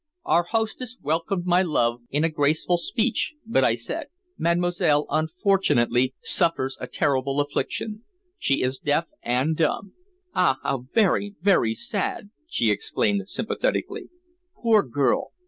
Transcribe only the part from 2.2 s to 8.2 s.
a graceful speech, but I said "Mademoiselle unfortunately suffers a terrible affliction.